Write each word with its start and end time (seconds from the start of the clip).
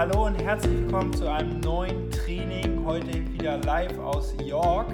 hallo 0.00 0.24
und 0.24 0.36
herzlich 0.36 0.72
willkommen 0.80 1.12
zu 1.12 1.30
einem 1.30 1.60
neuen 1.60 2.10
Training. 2.10 2.86
Heute 2.86 3.30
wieder 3.34 3.58
live 3.58 3.98
aus 3.98 4.34
York. 4.42 4.90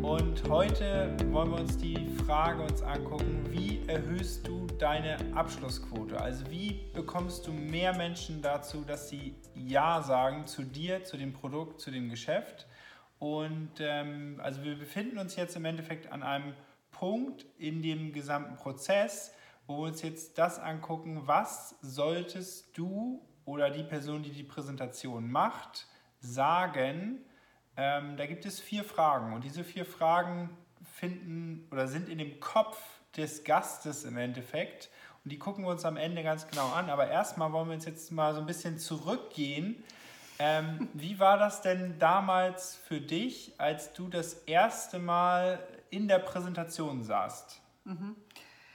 Und 0.00 0.48
heute 0.48 1.14
wollen 1.30 1.50
wir 1.50 1.60
uns 1.60 1.76
die 1.76 2.08
Frage 2.24 2.62
uns 2.62 2.80
angucken, 2.80 3.44
wie 3.50 3.86
erhöhst 3.86 4.48
du 4.48 4.66
deine 4.78 5.18
Abschlussquote? 5.34 6.18
Also 6.18 6.50
wie 6.50 6.88
bekommst 6.94 7.46
du 7.46 7.52
mehr 7.52 7.94
Menschen 7.98 8.40
dazu, 8.40 8.82
dass 8.82 9.10
sie 9.10 9.34
Ja 9.54 10.00
sagen 10.00 10.46
zu 10.46 10.62
dir, 10.62 11.04
zu 11.04 11.18
dem 11.18 11.34
Produkt, 11.34 11.78
zu 11.78 11.90
dem 11.90 12.08
Geschäft? 12.08 12.66
Und 13.18 13.72
ähm, 13.80 14.40
also 14.42 14.64
wir 14.64 14.78
befinden 14.78 15.18
uns 15.18 15.36
jetzt 15.36 15.54
im 15.56 15.66
Endeffekt 15.66 16.10
an 16.10 16.22
einem 16.22 16.54
Punkt 16.92 17.44
in 17.58 17.82
dem 17.82 18.14
gesamten 18.14 18.56
Prozess, 18.56 19.34
wo 19.66 19.82
wir 19.82 19.88
uns 19.88 20.00
jetzt 20.00 20.38
das 20.38 20.58
angucken, 20.58 21.24
was 21.26 21.76
solltest 21.82 22.78
du 22.78 23.20
oder 23.46 23.70
die 23.70 23.82
Person, 23.82 24.22
die 24.22 24.30
die 24.30 24.42
Präsentation 24.42 25.30
macht, 25.30 25.86
sagen. 26.20 27.24
Ähm, 27.78 28.18
da 28.18 28.26
gibt 28.26 28.44
es 28.44 28.60
vier 28.60 28.84
Fragen 28.84 29.32
und 29.32 29.44
diese 29.44 29.64
vier 29.64 29.86
Fragen 29.86 30.50
finden 30.84 31.66
oder 31.70 31.88
sind 31.88 32.10
in 32.10 32.18
dem 32.18 32.38
Kopf 32.40 32.78
des 33.16 33.44
Gastes 33.44 34.04
im 34.04 34.18
Endeffekt 34.18 34.90
und 35.26 35.30
die 35.32 35.40
gucken 35.40 35.64
wir 35.64 35.70
uns 35.70 35.84
am 35.84 35.96
Ende 35.96 36.22
ganz 36.22 36.46
genau 36.46 36.68
an. 36.68 36.88
Aber 36.88 37.08
erstmal 37.08 37.50
wollen 37.50 37.66
wir 37.66 37.74
uns 37.74 37.84
jetzt 37.84 38.12
mal 38.12 38.32
so 38.32 38.38
ein 38.38 38.46
bisschen 38.46 38.78
zurückgehen. 38.78 39.82
Ähm, 40.38 40.88
wie 40.92 41.18
war 41.18 41.36
das 41.36 41.62
denn 41.62 41.98
damals 41.98 42.76
für 42.76 43.00
dich, 43.00 43.52
als 43.58 43.92
du 43.92 44.06
das 44.06 44.34
erste 44.44 45.00
Mal 45.00 45.58
in 45.90 46.06
der 46.06 46.20
Präsentation 46.20 47.02
saßt? 47.02 47.60
Mhm. 47.82 48.14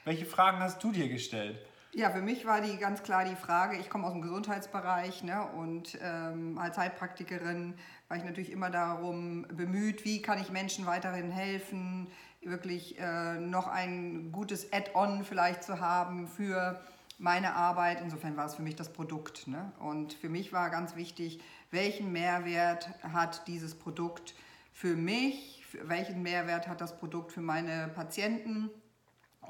Welche 0.03 0.25
Fragen 0.25 0.59
hast 0.59 0.83
du 0.83 0.91
dir 0.91 1.07
gestellt? 1.07 1.57
Ja, 1.93 2.09
für 2.09 2.21
mich 2.21 2.45
war 2.45 2.61
die 2.61 2.77
ganz 2.77 3.03
klar 3.03 3.25
die 3.25 3.35
Frage, 3.35 3.75
ich 3.75 3.89
komme 3.89 4.07
aus 4.07 4.13
dem 4.13 4.21
Gesundheitsbereich 4.21 5.23
ne, 5.23 5.45
und 5.57 5.99
ähm, 6.01 6.57
als 6.57 6.77
Heilpraktikerin 6.77 7.73
war 8.07 8.15
ich 8.15 8.23
natürlich 8.23 8.49
immer 8.49 8.69
darum 8.69 9.45
bemüht, 9.49 10.05
wie 10.05 10.21
kann 10.21 10.39
ich 10.39 10.51
Menschen 10.51 10.85
weiterhin 10.85 11.31
helfen, 11.31 12.07
wirklich 12.41 12.97
äh, 12.97 13.37
noch 13.39 13.67
ein 13.67 14.31
gutes 14.31 14.71
Add-on 14.71 15.25
vielleicht 15.25 15.63
zu 15.63 15.81
haben 15.81 16.29
für 16.29 16.79
meine 17.17 17.55
Arbeit. 17.55 17.99
Insofern 17.99 18.37
war 18.37 18.45
es 18.45 18.55
für 18.55 18.61
mich 18.61 18.77
das 18.77 18.93
Produkt. 18.93 19.47
Ne? 19.47 19.73
Und 19.79 20.13
für 20.13 20.29
mich 20.29 20.53
war 20.53 20.69
ganz 20.69 20.95
wichtig, 20.95 21.41
welchen 21.71 22.13
Mehrwert 22.13 22.89
hat 23.03 23.47
dieses 23.47 23.75
Produkt 23.75 24.33
für 24.71 24.95
mich, 24.95 25.65
welchen 25.83 26.21
Mehrwert 26.21 26.69
hat 26.69 26.79
das 26.79 26.97
Produkt 26.97 27.33
für 27.33 27.41
meine 27.41 27.89
Patienten 27.89 28.69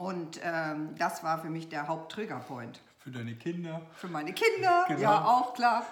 und 0.01 0.39
ähm, 0.43 0.95
das 0.97 1.23
war 1.23 1.39
für 1.39 1.49
mich 1.49 1.69
der 1.69 1.87
Haupttriggerpoint. 1.87 2.81
Für 2.97 3.11
deine 3.11 3.35
Kinder? 3.35 3.81
Für 3.93 4.07
meine 4.07 4.33
Kinder, 4.33 4.85
genau. 4.87 5.01
ja 5.01 5.25
auch 5.25 5.53
klar. 5.53 5.85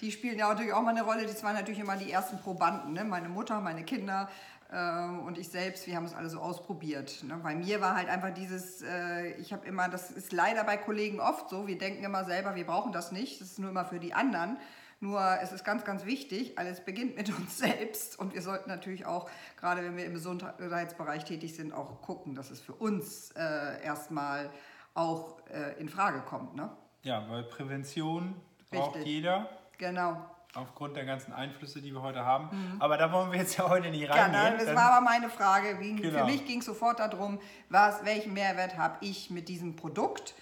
Die 0.00 0.10
spielen 0.10 0.38
ja 0.38 0.48
natürlich 0.48 0.72
auch 0.72 0.82
mal 0.82 0.90
eine 0.90 1.02
Rolle. 1.02 1.26
Das 1.26 1.42
waren 1.42 1.54
natürlich 1.54 1.80
immer 1.80 1.96
die 1.96 2.10
ersten 2.10 2.38
Probanden. 2.38 2.94
Ne? 2.94 3.04
Meine 3.04 3.28
Mutter, 3.28 3.60
meine 3.60 3.84
Kinder 3.84 4.28
äh, 4.70 5.04
und 5.26 5.38
ich 5.38 5.48
selbst, 5.48 5.86
wir 5.86 5.96
haben 5.96 6.06
es 6.06 6.14
alle 6.14 6.30
so 6.30 6.40
ausprobiert. 6.40 7.22
Ne? 7.24 7.38
Bei 7.42 7.54
mir 7.54 7.80
war 7.80 7.94
halt 7.94 8.08
einfach 8.08 8.32
dieses, 8.32 8.82
äh, 8.82 9.32
ich 9.34 9.52
habe 9.52 9.66
immer, 9.66 9.88
das 9.88 10.10
ist 10.10 10.32
leider 10.32 10.64
bei 10.64 10.76
Kollegen 10.76 11.20
oft 11.20 11.50
so, 11.50 11.66
wir 11.66 11.78
denken 11.78 12.02
immer 12.04 12.24
selber, 12.24 12.54
wir 12.54 12.66
brauchen 12.66 12.92
das 12.92 13.12
nicht, 13.12 13.40
das 13.40 13.52
ist 13.52 13.58
nur 13.58 13.70
immer 13.70 13.84
für 13.84 14.00
die 14.00 14.14
anderen. 14.14 14.56
Nur 15.02 15.20
es 15.42 15.50
ist 15.50 15.64
ganz, 15.64 15.84
ganz 15.84 16.06
wichtig, 16.06 16.56
alles 16.56 16.84
beginnt 16.84 17.16
mit 17.16 17.28
uns 17.36 17.58
selbst 17.58 18.16
und 18.20 18.34
wir 18.34 18.40
sollten 18.40 18.68
natürlich 18.68 19.04
auch, 19.04 19.28
gerade 19.56 19.82
wenn 19.82 19.96
wir 19.96 20.04
im 20.04 20.14
Gesundheitsbereich 20.14 21.24
tätig 21.24 21.56
sind, 21.56 21.72
auch 21.72 22.00
gucken, 22.02 22.36
dass 22.36 22.52
es 22.52 22.60
für 22.60 22.72
uns 22.72 23.32
äh, 23.32 23.82
erstmal 23.82 24.48
auch 24.94 25.38
äh, 25.48 25.80
in 25.80 25.88
Frage 25.88 26.20
kommt. 26.20 26.54
Ne? 26.54 26.70
Ja, 27.02 27.28
weil 27.28 27.42
Prävention 27.42 28.36
braucht 28.70 28.94
Richtig. 28.94 29.12
jeder. 29.12 29.48
Genau. 29.76 30.24
Aufgrund 30.54 30.96
der 30.96 31.04
ganzen 31.04 31.32
Einflüsse, 31.32 31.82
die 31.82 31.90
wir 31.90 32.02
heute 32.02 32.24
haben. 32.24 32.50
Mhm. 32.52 32.80
Aber 32.80 32.96
da 32.96 33.10
wollen 33.10 33.32
wir 33.32 33.40
jetzt 33.40 33.56
ja 33.56 33.68
heute 33.68 33.90
nicht 33.90 34.08
reingehen. 34.08 34.34
Ja, 34.34 34.50
das 34.56 34.72
war 34.72 34.92
aber 34.92 35.04
meine 35.04 35.28
Frage. 35.30 35.78
Genau. 35.78 36.16
Für 36.16 36.24
mich 36.26 36.46
ging 36.46 36.60
es 36.60 36.66
sofort 36.66 37.00
darum, 37.00 37.40
was, 37.70 38.04
welchen 38.04 38.34
Mehrwert 38.34 38.78
habe 38.78 38.98
ich 39.00 39.30
mit 39.30 39.48
diesem 39.48 39.74
Produkt? 39.74 40.34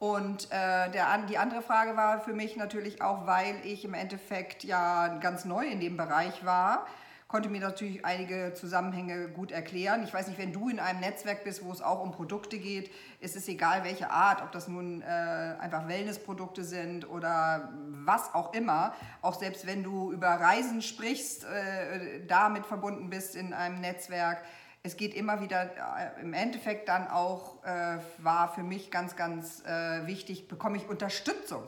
Und 0.00 0.50
äh, 0.50 0.90
der, 0.92 1.18
die 1.28 1.36
andere 1.36 1.60
Frage 1.60 1.94
war 1.94 2.22
für 2.22 2.32
mich 2.32 2.56
natürlich 2.56 3.02
auch, 3.02 3.26
weil 3.26 3.54
ich 3.64 3.84
im 3.84 3.92
Endeffekt 3.92 4.64
ja 4.64 5.18
ganz 5.18 5.44
neu 5.44 5.66
in 5.66 5.78
dem 5.78 5.98
Bereich 5.98 6.42
war, 6.42 6.86
konnte 7.28 7.50
mir 7.50 7.60
natürlich 7.60 8.02
einige 8.02 8.54
Zusammenhänge 8.54 9.28
gut 9.28 9.52
erklären. 9.52 10.02
Ich 10.02 10.14
weiß 10.14 10.28
nicht, 10.28 10.38
wenn 10.38 10.54
du 10.54 10.70
in 10.70 10.80
einem 10.80 11.00
Netzwerk 11.00 11.44
bist, 11.44 11.62
wo 11.62 11.70
es 11.70 11.82
auch 11.82 12.02
um 12.02 12.12
Produkte 12.12 12.58
geht, 12.58 12.90
ist 13.20 13.36
es 13.36 13.46
egal, 13.46 13.84
welche 13.84 14.10
Art, 14.10 14.42
ob 14.42 14.50
das 14.52 14.68
nun 14.68 15.02
äh, 15.02 15.04
einfach 15.04 15.86
Wellnessprodukte 15.86 16.64
sind 16.64 17.06
oder 17.06 17.68
was 17.90 18.34
auch 18.34 18.54
immer. 18.54 18.94
Auch 19.20 19.38
selbst 19.38 19.66
wenn 19.66 19.82
du 19.82 20.12
über 20.12 20.28
Reisen 20.28 20.80
sprichst, 20.80 21.44
äh, 21.44 22.24
damit 22.26 22.64
verbunden 22.64 23.10
bist 23.10 23.36
in 23.36 23.52
einem 23.52 23.82
Netzwerk, 23.82 24.38
es 24.82 24.96
geht 24.96 25.14
immer 25.14 25.40
wieder, 25.40 25.64
äh, 25.64 26.20
im 26.20 26.32
Endeffekt 26.32 26.88
dann 26.88 27.08
auch, 27.08 27.62
äh, 27.64 27.98
war 28.18 28.52
für 28.52 28.62
mich 28.62 28.90
ganz, 28.90 29.16
ganz 29.16 29.64
äh, 29.64 30.06
wichtig, 30.06 30.48
bekomme 30.48 30.76
ich 30.76 30.88
Unterstützung. 30.88 31.64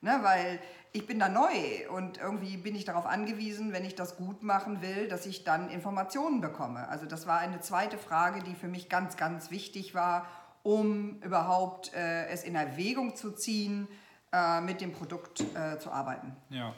Ne, 0.00 0.18
weil 0.20 0.58
ich 0.92 1.06
bin 1.06 1.18
da 1.18 1.30
neu 1.30 1.48
und 1.90 2.18
irgendwie 2.18 2.58
bin 2.58 2.76
ich 2.76 2.84
darauf 2.84 3.06
angewiesen, 3.06 3.72
wenn 3.72 3.86
ich 3.86 3.94
das 3.94 4.18
gut 4.18 4.42
machen 4.42 4.82
will, 4.82 5.08
dass 5.08 5.24
ich 5.24 5.44
dann 5.44 5.70
Informationen 5.70 6.42
bekomme. 6.42 6.86
Also 6.88 7.06
das 7.06 7.26
war 7.26 7.38
eine 7.38 7.60
zweite 7.60 7.96
Frage, 7.96 8.42
die 8.42 8.54
für 8.54 8.68
mich 8.68 8.90
ganz, 8.90 9.16
ganz 9.16 9.50
wichtig 9.50 9.94
war, 9.94 10.26
um 10.62 11.22
überhaupt 11.22 11.94
äh, 11.94 12.26
es 12.26 12.44
in 12.44 12.54
Erwägung 12.54 13.16
zu 13.16 13.30
ziehen, 13.30 13.88
äh, 14.30 14.60
mit 14.60 14.82
dem 14.82 14.92
Produkt 14.92 15.40
äh, 15.54 15.78
zu 15.78 15.90
arbeiten. 15.90 16.36
Ja. 16.50 16.74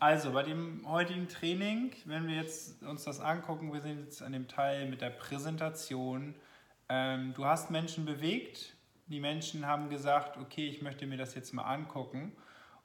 Also 0.00 0.30
bei 0.30 0.44
dem 0.44 0.88
heutigen 0.88 1.26
Training, 1.26 1.92
wenn 2.04 2.28
wir 2.28 2.36
jetzt 2.36 2.84
uns 2.84 3.02
das 3.02 3.18
angucken, 3.18 3.72
wir 3.72 3.80
sind 3.80 4.04
jetzt 4.04 4.22
an 4.22 4.32
dem 4.32 4.46
Teil 4.46 4.86
mit 4.86 5.00
der 5.00 5.10
Präsentation. 5.10 6.36
Ähm, 6.88 7.34
du 7.34 7.44
hast 7.44 7.72
Menschen 7.72 8.04
bewegt, 8.04 8.76
die 9.06 9.18
Menschen 9.18 9.66
haben 9.66 9.90
gesagt, 9.90 10.36
okay, 10.36 10.68
ich 10.68 10.82
möchte 10.82 11.04
mir 11.06 11.16
das 11.16 11.34
jetzt 11.34 11.52
mal 11.52 11.64
angucken. 11.64 12.32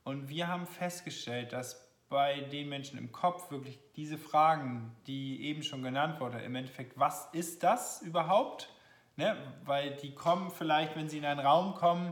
Und 0.04 0.28
wir 0.28 0.48
haben 0.48 0.66
festgestellt, 0.66 1.54
dass 1.54 1.88
bei 2.10 2.42
den 2.42 2.68
Menschen 2.68 2.98
im 2.98 3.12
Kopf 3.12 3.52
wirklich 3.52 3.80
diese 3.96 4.18
Fragen, 4.18 4.96
die 5.06 5.44
eben 5.44 5.62
schon 5.62 5.84
genannt 5.84 6.20
wurden, 6.20 6.40
im 6.40 6.56
Endeffekt, 6.56 6.98
was 6.98 7.30
ist 7.32 7.62
das 7.62 8.02
überhaupt? 8.02 8.70
Ne? 9.18 9.38
Weil 9.66 9.96
die 9.98 10.16
kommen 10.16 10.50
vielleicht, 10.50 10.96
wenn 10.96 11.10
sie 11.10 11.20
in 11.20 11.26
einen 11.26 11.40
Raum 11.40 11.76
kommen, 11.76 12.12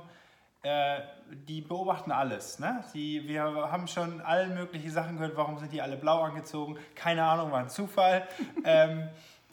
äh, 0.63 1.01
die 1.47 1.61
beobachten 1.61 2.11
alles. 2.11 2.59
Ne? 2.59 2.83
Die, 2.94 3.27
wir 3.27 3.44
haben 3.44 3.88
schon 3.88 4.22
alle 4.22 4.47
möglichen 4.47 4.91
Sachen 4.91 5.17
gehört, 5.17 5.35
warum 5.35 5.57
sind 5.57 5.73
die 5.73 5.81
alle 5.81 5.97
blau 5.97 6.22
angezogen? 6.22 6.77
Keine 6.95 7.23
Ahnung, 7.23 7.51
war 7.51 7.59
ein 7.59 7.69
Zufall. 7.69 8.27
ähm, 8.63 9.09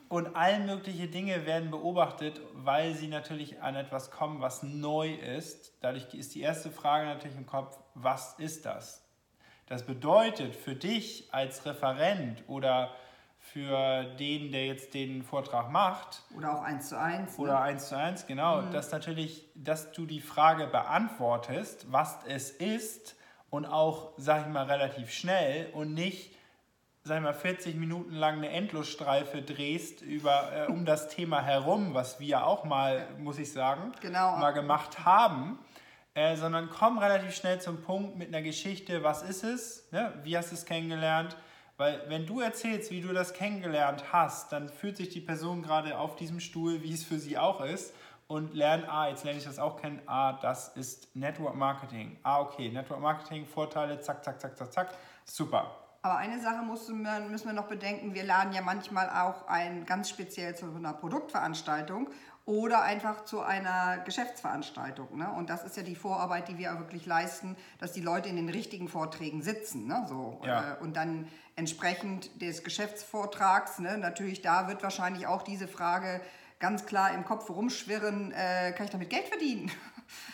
und 0.08 0.36
all 0.36 0.60
mögliche 0.60 1.06
Dinge 1.08 1.44
werden 1.46 1.70
beobachtet, 1.70 2.40
weil 2.54 2.94
sie 2.94 3.08
natürlich 3.08 3.62
an 3.62 3.76
etwas 3.76 4.10
kommen, 4.10 4.40
was 4.40 4.62
neu 4.62 5.12
ist. 5.14 5.74
Dadurch 5.82 6.14
ist 6.14 6.34
die 6.34 6.40
erste 6.40 6.70
Frage 6.70 7.06
natürlich 7.06 7.36
im 7.36 7.46
Kopf, 7.46 7.78
was 7.94 8.38
ist 8.38 8.64
das? 8.64 9.04
Das 9.66 9.84
bedeutet 9.84 10.56
für 10.56 10.74
dich 10.74 11.28
als 11.32 11.66
Referent 11.66 12.42
oder 12.48 12.90
für 13.52 14.04
den, 14.18 14.52
der 14.52 14.66
jetzt 14.66 14.94
den 14.94 15.22
Vortrag 15.22 15.70
macht. 15.70 16.22
Oder 16.36 16.54
auch 16.54 16.62
eins 16.62 16.88
zu 16.88 16.98
eins. 16.98 17.38
Ne? 17.38 17.44
Oder 17.44 17.60
eins 17.60 17.88
zu 17.88 17.96
eins, 17.96 18.26
genau. 18.26 18.62
Mhm. 18.62 18.72
Dass 18.72 18.90
natürlich, 18.92 19.48
dass 19.54 19.92
du 19.92 20.06
die 20.06 20.20
Frage 20.20 20.66
beantwortest, 20.66 21.90
was 21.90 22.18
es 22.26 22.50
ist 22.50 23.16
und 23.50 23.66
auch, 23.66 24.12
sag 24.16 24.46
ich 24.46 24.52
mal, 24.52 24.66
relativ 24.66 25.10
schnell 25.10 25.70
und 25.72 25.94
nicht, 25.94 26.36
sag 27.04 27.18
ich 27.18 27.22
mal, 27.22 27.34
40 27.34 27.76
Minuten 27.76 28.14
lang 28.14 28.36
eine 28.36 28.50
Endlosstreife 28.50 29.42
drehst 29.42 30.02
über, 30.02 30.52
äh, 30.54 30.70
um 30.70 30.84
das 30.84 31.08
Thema 31.08 31.42
herum, 31.42 31.94
was 31.94 32.20
wir 32.20 32.46
auch 32.46 32.64
mal, 32.64 33.06
muss 33.18 33.38
ich 33.38 33.52
sagen, 33.52 33.92
genau. 34.00 34.36
mal 34.36 34.52
gemacht 34.52 35.04
haben. 35.04 35.58
Äh, 36.14 36.36
sondern 36.36 36.68
komm 36.68 36.98
relativ 36.98 37.32
schnell 37.32 37.60
zum 37.60 37.80
Punkt 37.80 38.16
mit 38.16 38.28
einer 38.28 38.42
Geschichte, 38.42 39.04
was 39.04 39.22
ist 39.22 39.44
es, 39.44 39.88
ne? 39.92 40.12
wie 40.24 40.36
hast 40.36 40.50
du 40.50 40.56
es 40.56 40.64
kennengelernt, 40.64 41.36
weil 41.78 42.02
wenn 42.08 42.26
du 42.26 42.40
erzählst, 42.40 42.90
wie 42.90 43.00
du 43.00 43.14
das 43.14 43.32
kennengelernt 43.32 44.12
hast, 44.12 44.52
dann 44.52 44.68
fühlt 44.68 44.96
sich 44.96 45.08
die 45.08 45.20
Person 45.20 45.62
gerade 45.62 45.96
auf 45.96 46.16
diesem 46.16 46.40
Stuhl, 46.40 46.82
wie 46.82 46.92
es 46.92 47.04
für 47.04 47.18
sie 47.18 47.38
auch 47.38 47.64
ist, 47.64 47.94
und 48.26 48.52
lernt, 48.52 48.86
ah, 48.88 49.08
jetzt 49.08 49.24
lerne 49.24 49.38
ich 49.38 49.44
das 49.44 49.58
auch 49.58 49.80
kennen, 49.80 50.02
ah, 50.06 50.34
das 50.34 50.68
ist 50.76 51.16
Network 51.16 51.54
Marketing. 51.54 52.18
Ah, 52.22 52.40
okay, 52.40 52.68
Network 52.68 53.00
Marketing, 53.00 53.46
Vorteile, 53.46 54.00
zack, 54.00 54.22
zack, 54.22 54.38
zack, 54.38 54.56
zack, 54.58 54.72
zack, 54.72 54.94
super. 55.24 55.70
Aber 56.02 56.16
eine 56.16 56.40
Sache 56.40 56.62
müssen 56.64 57.02
wir, 57.02 57.52
noch 57.52 57.66
bedenken, 57.66 58.14
wir 58.14 58.24
laden 58.24 58.52
ja 58.52 58.60
manchmal 58.60 59.08
auch 59.10 59.48
ein 59.48 59.84
ganz 59.84 60.10
speziell 60.10 60.54
zu 60.54 60.66
einer 60.66 60.92
Produktveranstaltung 60.92 62.08
oder 62.48 62.82
einfach 62.82 63.26
zu 63.26 63.42
einer 63.42 63.98
Geschäftsveranstaltung. 63.98 65.18
Ne? 65.18 65.30
Und 65.36 65.50
das 65.50 65.64
ist 65.64 65.76
ja 65.76 65.82
die 65.82 65.94
Vorarbeit, 65.94 66.48
die 66.48 66.56
wir 66.56 66.78
wirklich 66.78 67.04
leisten, 67.04 67.56
dass 67.78 67.92
die 67.92 68.00
Leute 68.00 68.30
in 68.30 68.36
den 68.36 68.48
richtigen 68.48 68.88
Vorträgen 68.88 69.42
sitzen. 69.42 69.86
Ne? 69.86 70.06
So, 70.08 70.40
ja. 70.42 70.72
äh, 70.72 70.82
und 70.82 70.96
dann 70.96 71.28
entsprechend 71.56 72.40
des 72.40 72.64
Geschäftsvortrags, 72.64 73.80
ne? 73.80 73.98
natürlich 73.98 74.40
da 74.40 74.66
wird 74.66 74.82
wahrscheinlich 74.82 75.26
auch 75.26 75.42
diese 75.42 75.68
Frage 75.68 76.22
ganz 76.58 76.86
klar 76.86 77.12
im 77.12 77.26
Kopf 77.26 77.50
rumschwirren, 77.50 78.32
äh, 78.32 78.72
kann 78.72 78.86
ich 78.86 78.92
damit 78.92 79.10
Geld 79.10 79.28
verdienen? 79.28 79.70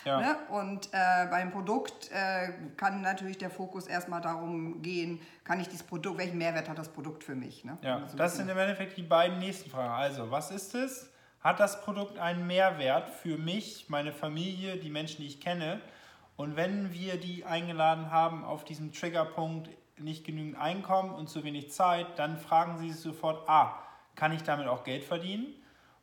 Ja. 0.04 0.20
ne? 0.20 0.36
Und 0.50 0.90
äh, 0.92 1.26
beim 1.28 1.50
Produkt 1.50 2.12
äh, 2.12 2.52
kann 2.76 3.00
natürlich 3.00 3.38
der 3.38 3.50
Fokus 3.50 3.88
erstmal 3.88 4.20
darum 4.20 4.82
gehen, 4.82 5.20
kann 5.42 5.58
ich 5.58 5.66
dieses 5.66 5.82
Produkt, 5.82 6.18
welchen 6.18 6.38
Mehrwert 6.38 6.68
hat 6.68 6.78
das 6.78 6.90
Produkt 6.90 7.24
für 7.24 7.34
mich? 7.34 7.64
Ne? 7.64 7.76
Ja, 7.82 7.96
also 7.96 8.16
das 8.16 8.36
sind 8.36 8.48
im 8.48 8.56
Endeffekt 8.56 8.96
die 8.96 9.02
beiden 9.02 9.40
nächsten 9.40 9.68
Fragen. 9.68 9.92
Also, 9.92 10.30
was 10.30 10.52
ist 10.52 10.76
es? 10.76 11.10
Hat 11.44 11.60
das 11.60 11.82
Produkt 11.82 12.18
einen 12.18 12.46
Mehrwert 12.46 13.10
für 13.10 13.36
mich, 13.36 13.90
meine 13.90 14.14
Familie, 14.14 14.78
die 14.78 14.88
Menschen, 14.88 15.20
die 15.20 15.26
ich 15.26 15.42
kenne? 15.42 15.78
Und 16.36 16.56
wenn 16.56 16.94
wir 16.94 17.20
die 17.20 17.44
eingeladen 17.44 18.10
haben 18.10 18.46
auf 18.46 18.64
diesem 18.64 18.92
Triggerpunkt, 18.92 19.68
nicht 19.98 20.24
genügend 20.24 20.56
Einkommen 20.56 21.14
und 21.14 21.28
zu 21.28 21.44
wenig 21.44 21.70
Zeit, 21.70 22.06
dann 22.18 22.38
fragen 22.38 22.78
sie 22.78 22.90
sich 22.90 23.02
sofort, 23.02 23.46
ah, 23.46 23.78
kann 24.14 24.32
ich 24.32 24.42
damit 24.42 24.68
auch 24.68 24.84
Geld 24.84 25.04
verdienen? 25.04 25.54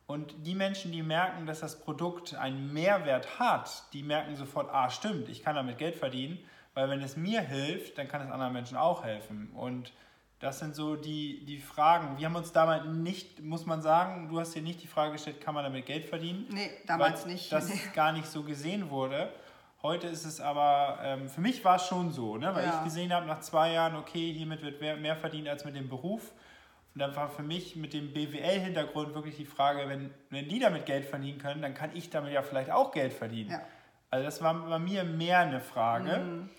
Und 0.06 0.32
die 0.46 0.54
Menschen, 0.54 0.92
die 0.92 1.02
merken, 1.02 1.44
dass 1.44 1.58
das 1.58 1.80
Produkt 1.80 2.36
einen 2.36 2.72
Mehrwert 2.72 3.40
hat, 3.40 3.92
die 3.94 4.04
merken 4.04 4.36
sofort, 4.36 4.72
ah, 4.72 4.90
stimmt, 4.90 5.28
ich 5.28 5.42
kann 5.42 5.56
damit 5.56 5.76
Geld 5.76 5.96
verdienen, 5.96 6.38
weil 6.74 6.88
wenn 6.88 7.02
es 7.02 7.16
mir 7.16 7.40
hilft, 7.40 7.98
dann 7.98 8.06
kann 8.06 8.20
es 8.20 8.30
anderen 8.30 8.52
Menschen 8.52 8.76
auch 8.76 9.02
helfen. 9.02 9.50
Und 9.56 9.92
das 10.42 10.58
sind 10.58 10.74
so 10.74 10.96
die, 10.96 11.44
die 11.44 11.58
Fragen. 11.58 12.18
Wir 12.18 12.26
haben 12.26 12.34
uns 12.34 12.50
damals 12.50 12.84
nicht, 12.84 13.40
muss 13.40 13.64
man 13.64 13.80
sagen, 13.80 14.28
du 14.28 14.40
hast 14.40 14.52
dir 14.56 14.60
nicht 14.60 14.82
die 14.82 14.88
Frage 14.88 15.12
gestellt, 15.12 15.40
kann 15.40 15.54
man 15.54 15.62
damit 15.62 15.86
Geld 15.86 16.04
verdienen? 16.04 16.46
Nee, 16.50 16.68
damals 16.84 17.24
weil 17.24 17.34
nicht. 17.34 17.52
Das 17.52 17.68
nee. 17.68 17.78
gar 17.94 18.10
nicht 18.10 18.26
so 18.26 18.42
gesehen 18.42 18.90
wurde. 18.90 19.32
Heute 19.82 20.08
ist 20.08 20.24
es 20.24 20.40
aber, 20.40 20.98
ähm, 21.04 21.28
für 21.28 21.40
mich 21.40 21.64
war 21.64 21.76
es 21.76 21.86
schon 21.86 22.10
so, 22.10 22.38
ne? 22.38 22.52
weil 22.56 22.64
ja. 22.64 22.76
ich 22.76 22.84
gesehen 22.84 23.12
habe 23.12 23.24
nach 23.26 23.38
zwei 23.38 23.72
Jahren, 23.72 23.94
okay, 23.94 24.32
hiermit 24.32 24.62
wird 24.62 24.80
mehr, 24.80 25.14
verdient 25.14 25.48
als 25.48 25.64
mit 25.64 25.76
dem 25.76 25.88
Beruf. 25.88 26.32
Und 26.92 26.98
dann 26.98 27.14
war 27.14 27.28
für 27.28 27.44
mich 27.44 27.76
mit 27.76 27.94
dem 27.94 28.12
BWL-Hintergrund 28.12 29.14
wirklich 29.14 29.36
die 29.36 29.46
Frage, 29.46 29.88
wenn, 29.88 30.12
wenn 30.30 30.48
die 30.48 30.58
damit 30.58 30.86
Geld 30.86 31.04
verdienen 31.04 31.38
können, 31.38 31.62
dann 31.62 31.74
kann 31.74 31.90
ich 31.94 32.10
damit 32.10 32.32
ja 32.32 32.42
vielleicht 32.42 32.72
auch 32.72 32.90
Geld 32.90 33.12
verdienen. 33.12 33.50
Ja. 33.50 33.60
Also 34.10 34.24
das 34.24 34.42
war 34.42 34.54
bei 34.54 34.80
mir 34.80 35.04
mehr 35.04 35.38
eine 35.38 35.60
Frage. 35.60 36.18
Mhm. 36.18 36.50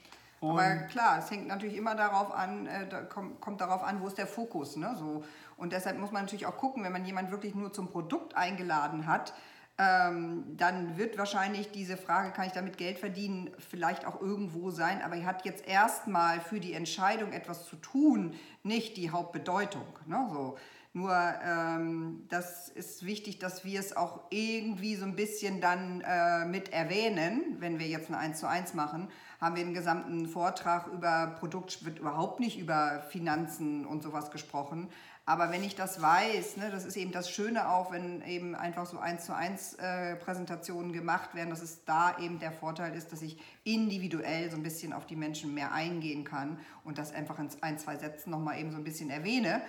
Aber 0.51 0.75
klar, 0.87 1.19
es 1.19 1.31
hängt 1.31 1.47
natürlich 1.47 1.77
immer 1.77 1.95
darauf 1.95 2.33
an, 2.33 2.67
äh, 2.67 2.87
da 2.87 3.01
kommt, 3.01 3.39
kommt, 3.39 3.61
darauf 3.61 3.83
an, 3.83 4.01
wo 4.01 4.07
ist 4.07 4.17
der 4.17 4.27
Fokus. 4.27 4.75
Ne? 4.75 4.95
So. 4.97 5.23
Und 5.57 5.73
deshalb 5.73 5.97
muss 5.97 6.11
man 6.11 6.23
natürlich 6.23 6.45
auch 6.45 6.57
gucken, 6.57 6.83
wenn 6.83 6.91
man 6.91 7.05
jemanden 7.05 7.31
wirklich 7.31 7.55
nur 7.55 7.71
zum 7.71 7.89
Produkt 7.89 8.35
eingeladen 8.35 9.07
hat, 9.07 9.33
ähm, 9.79 10.55
dann 10.55 10.97
wird 10.97 11.17
wahrscheinlich 11.17 11.71
diese 11.71 11.97
Frage, 11.97 12.31
kann 12.31 12.45
ich 12.45 12.51
damit 12.51 12.77
Geld 12.77 12.99
verdienen, 12.99 13.49
vielleicht 13.57 14.05
auch 14.05 14.21
irgendwo 14.21 14.69
sein. 14.69 15.01
Aber 15.01 15.15
er 15.15 15.25
hat 15.25 15.45
jetzt 15.45 15.67
erstmal 15.67 16.41
für 16.41 16.59
die 16.59 16.73
Entscheidung, 16.73 17.31
etwas 17.31 17.65
zu 17.65 17.75
tun, 17.77 18.35
nicht 18.61 18.97
die 18.97 19.09
Hauptbedeutung. 19.09 19.87
Ne? 20.05 20.27
So. 20.31 20.57
Nur 20.95 21.11
ähm, 21.43 22.25
das 22.29 22.69
ist 22.69 23.03
wichtig, 23.03 23.39
dass 23.39 23.65
wir 23.65 23.79
es 23.79 23.97
auch 23.97 24.19
irgendwie 24.29 24.95
so 24.95 25.05
ein 25.05 25.15
bisschen 25.15 25.59
dann 25.59 26.01
äh, 26.01 26.45
mit 26.45 26.71
erwähnen, 26.71 27.57
wenn 27.57 27.79
wir 27.79 27.87
jetzt 27.87 28.09
ein 28.11 28.15
1 28.15 28.39
zu 28.39 28.47
1 28.47 28.75
machen, 28.75 29.09
haben 29.43 29.55
wir 29.57 29.63
den 29.63 29.73
gesamten 29.73 30.27
Vortrag 30.27 30.87
über 30.87 31.35
Produkt, 31.39 31.83
wird 31.83 31.99
überhaupt 31.99 32.39
nicht 32.39 32.57
über 32.57 33.03
Finanzen 33.09 33.85
und 33.85 34.01
sowas 34.01 34.31
gesprochen, 34.31 34.89
aber 35.25 35.51
wenn 35.51 35.63
ich 35.63 35.75
das 35.75 36.01
weiß, 36.01 36.57
ne, 36.57 36.69
das 36.69 36.83
ist 36.83 36.97
eben 36.97 37.13
das 37.13 37.29
Schöne 37.29 37.69
auch, 37.69 37.93
wenn 37.93 38.21
eben 38.23 38.55
einfach 38.55 38.85
so 38.85 38.99
eins 38.99 39.25
zu 39.25 39.33
eins 39.33 39.73
äh, 39.75 40.17
Präsentationen 40.17 40.91
gemacht 40.91 41.33
werden, 41.33 41.49
dass 41.49 41.61
es 41.61 41.85
da 41.85 42.17
eben 42.19 42.39
der 42.39 42.51
Vorteil 42.51 42.93
ist, 42.93 43.13
dass 43.13 43.21
ich 43.21 43.39
individuell 43.63 44.51
so 44.51 44.57
ein 44.57 44.63
bisschen 44.63 44.91
auf 44.91 45.05
die 45.05 45.15
Menschen 45.15 45.53
mehr 45.53 45.71
eingehen 45.71 46.25
kann 46.25 46.59
und 46.83 46.97
das 46.97 47.13
einfach 47.13 47.39
in 47.39 47.47
ein, 47.61 47.79
zwei 47.79 47.95
Sätzen 47.95 48.31
nochmal 48.31 48.59
eben 48.59 48.71
so 48.71 48.77
ein 48.77 48.83
bisschen 48.83 49.09
erwähne. 49.09 49.61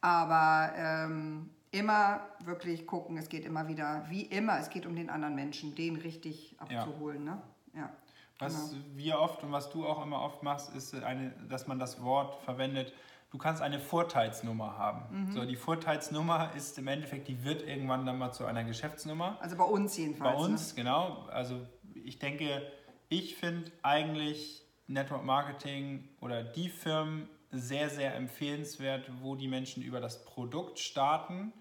Aber 0.00 0.72
ähm, 0.76 1.50
immer 1.70 2.26
wirklich 2.40 2.84
gucken, 2.88 3.16
es 3.16 3.28
geht 3.28 3.44
immer 3.44 3.68
wieder, 3.68 4.06
wie 4.08 4.22
immer, 4.22 4.58
es 4.58 4.70
geht 4.70 4.86
um 4.86 4.96
den 4.96 5.08
anderen 5.08 5.36
Menschen, 5.36 5.76
den 5.76 5.94
richtig 5.94 6.56
abzuholen. 6.58 7.26
Ja. 7.26 7.34
Ne? 7.34 7.42
Ja, 7.74 7.92
was 8.38 8.70
genau. 8.70 8.82
wir 8.94 9.18
oft 9.18 9.42
und 9.42 9.52
was 9.52 9.70
du 9.70 9.86
auch 9.86 10.02
immer 10.02 10.20
oft 10.20 10.42
machst, 10.42 10.74
ist, 10.74 10.94
eine, 10.94 11.30
dass 11.48 11.66
man 11.66 11.78
das 11.78 12.02
Wort 12.02 12.34
verwendet, 12.42 12.92
du 13.30 13.38
kannst 13.38 13.62
eine 13.62 13.80
Vorteilsnummer 13.80 14.76
haben. 14.76 15.26
Mhm. 15.26 15.32
So, 15.32 15.44
die 15.44 15.56
Vorteilsnummer 15.56 16.50
ist 16.54 16.78
im 16.78 16.88
Endeffekt, 16.88 17.28
die 17.28 17.44
wird 17.44 17.62
irgendwann 17.62 18.04
dann 18.04 18.18
mal 18.18 18.32
zu 18.32 18.44
einer 18.44 18.64
Geschäftsnummer. 18.64 19.38
Also 19.40 19.56
bei 19.56 19.64
uns 19.64 19.96
jedenfalls. 19.96 20.36
Bei 20.36 20.44
uns, 20.44 20.68
ne? 20.70 20.82
genau. 20.82 21.26
Also 21.30 21.60
ich 21.94 22.18
denke, 22.18 22.62
ich 23.08 23.36
finde 23.36 23.70
eigentlich 23.82 24.62
Network 24.86 25.24
Marketing 25.24 26.08
oder 26.20 26.44
die 26.44 26.68
Firmen 26.68 27.28
sehr, 27.50 27.88
sehr 27.88 28.14
empfehlenswert, 28.14 29.10
wo 29.20 29.34
die 29.34 29.48
Menschen 29.48 29.82
über 29.82 30.00
das 30.00 30.24
Produkt 30.24 30.78
starten 30.78 31.52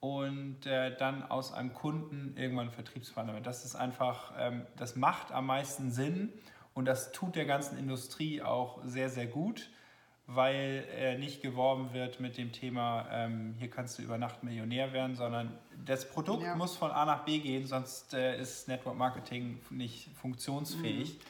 und 0.00 0.66
äh, 0.66 0.96
dann 0.96 1.22
aus 1.28 1.52
einem 1.52 1.74
Kunden 1.74 2.34
irgendwann 2.36 2.70
Vertriebspartner 2.70 3.34
wird. 3.34 3.46
Das 3.46 3.64
ist 3.64 3.74
einfach, 3.74 4.32
ähm, 4.38 4.66
das 4.76 4.96
macht 4.96 5.32
am 5.32 5.46
meisten 5.46 5.90
Sinn 5.90 6.32
und 6.74 6.84
das 6.84 7.12
tut 7.12 7.36
der 7.36 7.44
ganzen 7.44 7.78
Industrie 7.78 8.42
auch 8.42 8.80
sehr, 8.84 9.08
sehr 9.08 9.26
gut 9.26 9.70
weil 10.30 10.86
äh, 10.94 11.16
nicht 11.16 11.40
geworben 11.40 11.94
wird 11.94 12.20
mit 12.20 12.36
dem 12.36 12.52
Thema, 12.52 13.06
ähm, 13.10 13.54
hier 13.58 13.70
kannst 13.70 13.98
du 13.98 14.02
über 14.02 14.18
Nacht 14.18 14.44
Millionär 14.44 14.92
werden, 14.92 15.16
sondern 15.16 15.58
das 15.86 16.06
Produkt 16.06 16.42
ja. 16.42 16.54
muss 16.54 16.76
von 16.76 16.90
A 16.90 17.06
nach 17.06 17.24
B 17.24 17.38
gehen, 17.38 17.66
sonst 17.66 18.12
äh, 18.12 18.38
ist 18.38 18.68
Network 18.68 18.98
Marketing 18.98 19.58
nicht 19.70 20.10
funktionsfähig. 20.20 21.14
Mhm. 21.14 21.20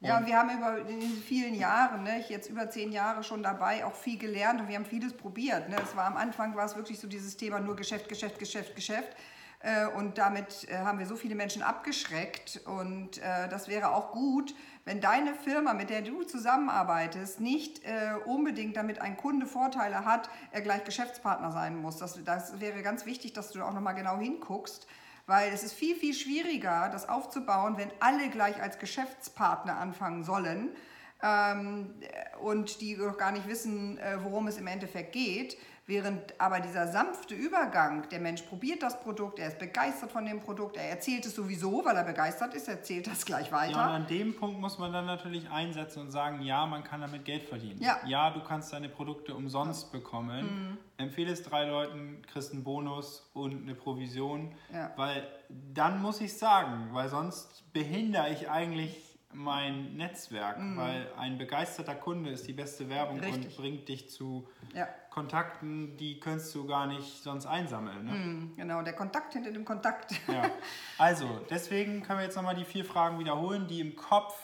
Ja, 0.00 0.18
und 0.18 0.26
wir 0.26 0.36
haben 0.36 0.50
über 0.50 0.86
in 0.86 1.00
diesen 1.00 1.22
vielen 1.22 1.54
Jahren, 1.54 2.02
ne, 2.02 2.18
ich 2.20 2.28
jetzt 2.28 2.50
über 2.50 2.68
zehn 2.68 2.92
Jahre 2.92 3.24
schon 3.24 3.42
dabei, 3.42 3.86
auch 3.86 3.94
viel 3.94 4.18
gelernt 4.18 4.60
und 4.60 4.68
wir 4.68 4.76
haben 4.76 4.84
vieles 4.84 5.16
probiert. 5.16 5.70
Ne. 5.70 5.76
Es 5.82 5.96
war 5.96 6.04
am 6.04 6.16
Anfang 6.16 6.54
war 6.56 6.66
es 6.66 6.76
wirklich 6.76 6.98
so 7.00 7.06
dieses 7.08 7.38
Thema 7.38 7.58
nur 7.58 7.74
Geschäft, 7.74 8.08
Geschäft, 8.08 8.38
Geschäft, 8.38 8.74
Geschäft. 8.74 9.16
Äh, 9.64 9.86
und 9.86 10.18
damit 10.18 10.68
äh, 10.68 10.76
haben 10.76 10.98
wir 10.98 11.06
so 11.06 11.16
viele 11.16 11.34
Menschen 11.34 11.62
abgeschreckt. 11.62 12.60
Und 12.66 13.16
äh, 13.18 13.48
das 13.48 13.66
wäre 13.66 13.94
auch 13.94 14.12
gut, 14.12 14.54
wenn 14.84 15.00
deine 15.00 15.34
Firma, 15.34 15.72
mit 15.72 15.88
der 15.88 16.02
du 16.02 16.22
zusammenarbeitest, 16.22 17.40
nicht 17.40 17.80
unbedingt 18.26 18.76
damit 18.76 19.00
ein 19.00 19.16
Kunde 19.16 19.46
Vorteile 19.46 20.04
hat, 20.04 20.28
er 20.52 20.60
gleich 20.60 20.84
Geschäftspartner 20.84 21.52
sein 21.52 21.80
muss. 21.80 21.96
Das, 21.96 22.22
das 22.22 22.60
wäre 22.60 22.82
ganz 22.82 23.06
wichtig, 23.06 23.32
dass 23.32 23.50
du 23.52 23.62
auch 23.62 23.72
nochmal 23.72 23.94
genau 23.94 24.18
hinguckst. 24.18 24.86
Weil 25.26 25.52
es 25.52 25.62
ist 25.62 25.72
viel, 25.72 25.96
viel 25.96 26.14
schwieriger, 26.14 26.90
das 26.92 27.08
aufzubauen, 27.08 27.76
wenn 27.78 27.90
alle 28.00 28.28
gleich 28.28 28.60
als 28.60 28.78
Geschäftspartner 28.78 29.78
anfangen 29.78 30.22
sollen 30.22 30.76
ähm, 31.22 31.94
und 32.42 32.80
die 32.80 32.96
doch 32.96 33.16
gar 33.16 33.32
nicht 33.32 33.48
wissen, 33.48 33.98
worum 34.22 34.48
es 34.48 34.58
im 34.58 34.66
Endeffekt 34.66 35.12
geht 35.12 35.56
Während 35.86 36.40
aber 36.40 36.60
dieser 36.60 36.88
sanfte 36.88 37.34
Übergang, 37.34 38.08
der 38.08 38.18
Mensch 38.18 38.40
probiert 38.42 38.82
das 38.82 39.00
Produkt, 39.00 39.38
er 39.38 39.48
ist 39.48 39.58
begeistert 39.58 40.10
von 40.10 40.24
dem 40.24 40.40
Produkt, 40.40 40.78
er 40.78 40.88
erzählt 40.88 41.26
es 41.26 41.34
sowieso, 41.34 41.84
weil 41.84 41.94
er 41.94 42.04
begeistert 42.04 42.54
ist, 42.54 42.68
er 42.68 42.76
erzählt 42.76 43.06
das 43.06 43.26
gleich 43.26 43.52
weiter. 43.52 43.72
Ja, 43.72 43.88
und 43.88 43.92
an 43.92 44.06
dem 44.06 44.34
Punkt 44.34 44.60
muss 44.60 44.78
man 44.78 44.94
dann 44.94 45.04
natürlich 45.04 45.50
einsetzen 45.50 46.00
und 46.00 46.10
sagen, 46.10 46.40
ja, 46.40 46.64
man 46.64 46.84
kann 46.84 47.02
damit 47.02 47.26
Geld 47.26 47.42
verdienen. 47.42 47.82
Ja, 47.82 48.00
ja 48.06 48.30
du 48.30 48.42
kannst 48.42 48.72
deine 48.72 48.88
Produkte 48.88 49.34
umsonst 49.34 49.92
bekommen. 49.92 50.70
Mhm. 50.70 50.78
Empfehle 50.96 51.32
es 51.32 51.42
drei 51.42 51.66
Leuten, 51.66 52.22
kriegst 52.32 52.52
einen 52.52 52.64
Bonus 52.64 53.30
und 53.34 53.62
eine 53.62 53.74
Provision. 53.74 54.54
Ja. 54.72 54.90
Weil 54.96 55.28
dann 55.50 56.00
muss 56.00 56.22
ich 56.22 56.38
sagen, 56.38 56.88
weil 56.92 57.10
sonst 57.10 57.70
behindere 57.74 58.30
ich 58.30 58.48
eigentlich 58.48 59.13
mein 59.34 59.96
Netzwerk, 59.96 60.58
mhm. 60.58 60.76
weil 60.76 61.06
ein 61.18 61.38
begeisterter 61.38 61.94
Kunde 61.94 62.30
ist 62.30 62.46
die 62.46 62.52
beste 62.52 62.88
Werbung 62.88 63.20
Richtig. 63.20 63.46
und 63.46 63.56
bringt 63.56 63.88
dich 63.88 64.10
zu 64.10 64.48
ja. 64.74 64.88
Kontakten, 65.10 65.96
die 65.96 66.20
könntest 66.20 66.54
du 66.54 66.66
gar 66.66 66.86
nicht 66.86 67.22
sonst 67.22 67.46
einsammeln. 67.46 68.04
Ne? 68.04 68.12
Mhm, 68.12 68.56
genau, 68.56 68.82
der 68.82 68.94
Kontakt 68.94 69.32
hinter 69.32 69.50
dem 69.50 69.64
Kontakt. 69.64 70.12
Ja. 70.28 70.50
Also, 70.98 71.40
deswegen 71.50 72.02
können 72.02 72.20
wir 72.20 72.24
jetzt 72.24 72.36
nochmal 72.36 72.54
die 72.54 72.64
vier 72.64 72.84
Fragen 72.84 73.18
wiederholen, 73.18 73.66
die 73.66 73.80
im 73.80 73.96
Kopf 73.96 74.34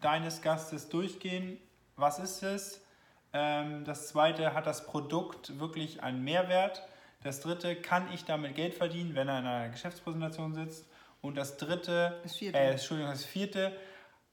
deines 0.00 0.42
Gastes 0.42 0.88
durchgehen. 0.88 1.58
Was 1.96 2.18
ist 2.18 2.42
es? 2.42 2.84
Ähm, 3.32 3.84
das 3.84 4.08
zweite, 4.08 4.54
hat 4.54 4.66
das 4.66 4.86
Produkt 4.86 5.58
wirklich 5.60 6.02
einen 6.02 6.24
Mehrwert? 6.24 6.86
Das 7.22 7.40
dritte, 7.40 7.76
kann 7.76 8.12
ich 8.12 8.24
damit 8.24 8.54
Geld 8.54 8.74
verdienen, 8.74 9.14
wenn 9.14 9.28
er 9.28 9.38
in 9.38 9.46
einer 9.46 9.68
Geschäftspräsentation 9.68 10.54
sitzt? 10.54 10.86
Und 11.22 11.36
das 11.36 11.58
dritte, 11.58 12.18
das 12.22 12.36
vierte. 12.36 12.58
Äh, 12.58 12.70
Entschuldigung, 12.72 13.12
das 13.12 13.24
vierte, 13.24 13.76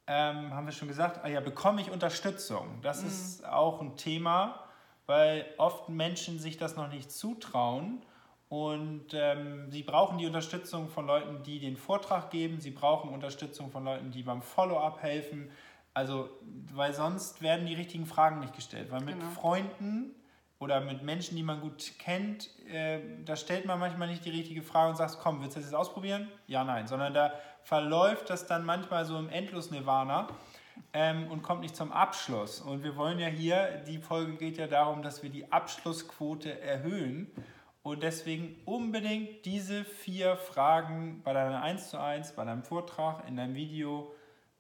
ähm, 0.08 0.54
haben 0.54 0.66
wir 0.66 0.74
schon 0.74 0.88
gesagt, 0.88 1.24
ah 1.24 1.28
ja, 1.28 1.42
bekomme 1.42 1.82
ich 1.82 1.92
Unterstützung? 1.92 2.80
Das 2.82 3.02
mhm. 3.02 3.08
ist 3.08 3.46
auch 3.46 3.82
ein 3.82 3.96
Thema, 3.98 4.64
weil 5.06 5.46
oft 5.58 5.90
Menschen 5.90 6.40
sich 6.40 6.58
das 6.58 6.76
noch 6.76 6.90
nicht 6.90 7.12
zutrauen 7.12 8.02
und 8.50 9.08
ähm, 9.14 9.70
sie 9.70 9.84
brauchen 9.84 10.18
die 10.18 10.26
Unterstützung 10.26 10.88
von 10.88 11.06
Leuten, 11.06 11.44
die 11.44 11.60
den 11.60 11.76
Vortrag 11.76 12.32
geben, 12.32 12.62
sie 12.62 12.72
brauchen 12.72 13.10
Unterstützung 13.10 13.72
von 13.72 13.84
Leuten, 13.84 14.12
die 14.12 14.24
beim 14.24 14.42
Follow-up 14.42 15.02
helfen. 15.02 15.52
Also, 15.94 16.30
weil 16.74 16.94
sonst 16.94 17.42
werden 17.42 17.66
die 17.66 17.74
richtigen 17.74 18.06
Fragen 18.06 18.40
nicht 18.40 18.56
gestellt. 18.56 18.92
Weil 18.92 19.02
mit 19.02 19.20
genau. 19.20 19.32
Freunden 19.32 20.16
oder 20.60 20.82
mit 20.82 21.04
Menschen, 21.04 21.36
die 21.36 21.44
man 21.44 21.62
gut 21.62 21.94
kennt, 22.00 22.50
äh, 22.68 23.00
da 23.26 23.36
stellt 23.36 23.66
man 23.66 23.80
manchmal 23.80 24.08
nicht 24.08 24.26
die 24.26 24.32
richtige 24.32 24.64
Frage 24.64 24.90
und 24.90 24.96
sagt, 24.96 25.20
komm, 25.22 25.42
willst 25.42 25.56
du 25.56 25.60
das 25.60 25.70
jetzt 25.70 25.78
ausprobieren? 25.78 26.30
Ja, 26.48 26.64
nein. 26.64 26.88
Sondern 26.88 27.14
da 27.14 27.34
verläuft 27.64 28.30
das 28.30 28.48
dann 28.48 28.66
manchmal 28.66 29.06
so 29.06 29.18
im 29.20 29.30
Endlos-Nirvana 29.30 30.28
ähm, 30.94 31.30
und 31.30 31.44
kommt 31.44 31.62
nicht 31.62 31.76
zum 31.76 31.92
Abschluss. 31.92 32.60
Und 32.62 32.84
wir 32.84 32.96
wollen 32.96 33.20
ja 33.20 33.28
hier, 33.28 33.84
die 33.88 34.00
Folge 34.00 34.34
geht 34.34 34.58
ja 34.58 34.68
darum, 34.68 35.04
dass 35.04 35.22
wir 35.22 35.30
die 35.30 35.52
Abschlussquote 35.52 36.60
erhöhen. 36.60 37.32
Und 37.84 38.04
deswegen 38.04 38.56
unbedingt 38.66 39.46
diese 39.46 39.86
vier 39.86 40.36
Fragen 40.36 41.22
bei 41.24 41.34
deiner 41.34 41.62
1 41.62 41.92
zu 41.92 42.00
1, 42.00 42.34
bei 42.34 42.44
deinem 42.44 42.64
Vortrag, 42.64 43.28
in 43.28 43.38
deinem 43.38 43.56
Video 43.56 44.14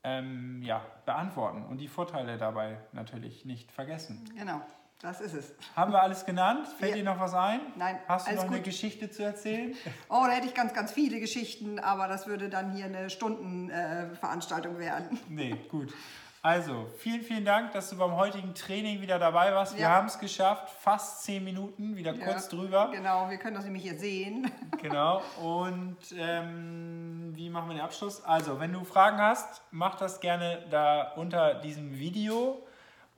ähm, 0.03 0.61
ja, 0.63 0.85
beantworten 1.05 1.65
und 1.65 1.79
die 1.79 1.87
Vorteile 1.87 2.37
dabei 2.37 2.77
natürlich 2.93 3.43
nicht 3.43 3.71
vergessen. 3.71 4.23
Genau. 4.37 4.61
Das 4.99 5.21
ist 5.21 5.33
es. 5.35 5.53
Haben 5.75 5.91
wir 5.91 6.01
alles 6.01 6.25
genannt? 6.25 6.67
Fällt 6.79 6.91
ja. 6.91 6.97
dir 6.97 7.03
noch 7.03 7.19
was 7.19 7.35
ein? 7.35 7.59
Nein. 7.75 7.99
Hast 8.07 8.27
du 8.27 8.33
noch 8.33 8.43
gut. 8.43 8.53
eine 8.53 8.61
Geschichte 8.61 9.11
zu 9.11 9.23
erzählen? 9.23 9.75
Oh, 10.09 10.23
da 10.25 10.31
hätte 10.31 10.47
ich 10.47 10.53
ganz, 10.53 10.73
ganz 10.73 10.91
viele 10.91 11.19
Geschichten, 11.19 11.79
aber 11.79 12.07
das 12.07 12.27
würde 12.27 12.49
dann 12.49 12.71
hier 12.71 12.85
eine 12.85 13.09
Stundenveranstaltung 13.09 14.77
äh, 14.77 14.79
werden. 14.79 15.19
Nee, 15.27 15.55
gut. 15.69 15.93
Also, 16.41 16.87
vielen, 16.97 17.21
vielen 17.21 17.45
Dank, 17.45 17.73
dass 17.73 17.89
du 17.89 17.97
beim 17.97 18.15
heutigen 18.15 18.55
Training 18.55 19.01
wieder 19.01 19.19
dabei 19.19 19.53
warst. 19.53 19.75
Wir 19.75 19.83
ja. 19.83 19.89
haben 19.89 20.07
es 20.07 20.17
geschafft, 20.17 20.69
fast 20.79 21.23
zehn 21.23 21.43
Minuten, 21.43 21.97
wieder 21.97 22.13
ja, 22.13 22.25
kurz 22.25 22.47
drüber. 22.47 22.89
Genau, 22.93 23.29
wir 23.29 23.37
können 23.37 23.55
das 23.55 23.65
nämlich 23.65 23.83
hier 23.83 23.97
sehen. 23.97 24.49
Genau, 24.81 25.23
und 25.41 25.97
ähm, 26.15 27.31
wie 27.35 27.49
machen 27.49 27.69
wir 27.69 27.75
den 27.75 27.83
Abschluss? 27.83 28.23
Also, 28.23 28.59
wenn 28.59 28.71
du 28.71 28.83
Fragen 28.83 29.19
hast, 29.19 29.63
mach 29.71 29.95
das 29.95 30.19
gerne 30.19 30.65
da 30.69 31.13
unter 31.15 31.55
diesem 31.55 31.97
Video. 31.97 32.66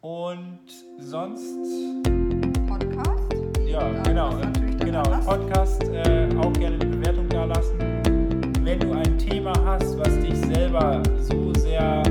Und 0.02 0.60
sonst. 0.98 1.58
Podcast? 2.68 3.34
Ja, 3.66 3.90
genau. 4.04 4.30
Genau, 4.80 5.04
Podcast 5.26 5.84
äh, 5.90 6.30
auch 6.38 6.54
gerne 6.54 6.78
eine 6.80 6.86
Bewertung 6.86 7.28
da 7.28 7.44
lassen. 7.44 7.78
Wenn 8.64 8.80
du 8.80 8.94
ein 8.94 9.18
Thema 9.18 9.52
hast, 9.66 9.98
was 10.00 10.18
dich 10.20 10.38
selber 10.38 11.04
so 11.20 11.54
sehr, 11.56 12.02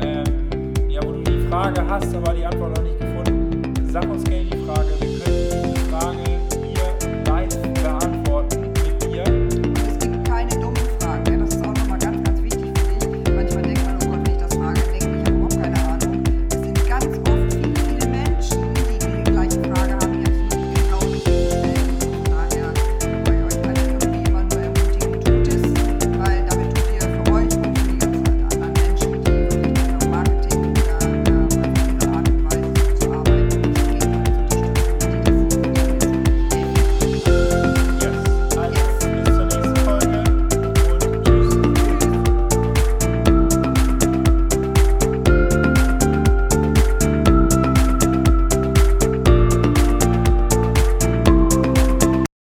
ähm, 0.00 0.72
ja, 0.88 1.02
wo 1.04 1.12
du 1.12 1.22
die 1.22 1.46
Frage 1.48 1.86
hast, 1.86 2.14
aber 2.14 2.32
die 2.32 2.46
Antwort 2.46 2.74
noch 2.78 2.84
nicht 2.84 2.98
gefunden, 2.98 3.74
sag 3.90 4.08
uns 4.08 4.24
gerne 4.24 4.49